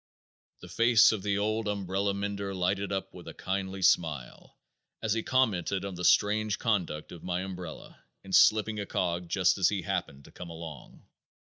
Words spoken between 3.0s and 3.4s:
with a